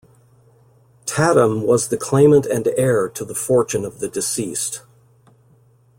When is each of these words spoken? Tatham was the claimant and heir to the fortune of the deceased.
Tatham 1.05 1.61
was 1.61 1.89
the 1.89 1.95
claimant 1.95 2.47
and 2.47 2.67
heir 2.75 3.07
to 3.09 3.23
the 3.23 3.35
fortune 3.35 3.85
of 3.85 3.99
the 3.99 4.09
deceased. 4.09 4.81